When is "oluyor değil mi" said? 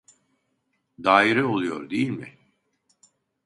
1.43-2.37